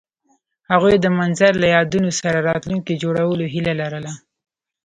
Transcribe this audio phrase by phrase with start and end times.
[0.71, 4.13] هغوی د منظر له یادونو سره راتلونکی جوړولو هیله لرله.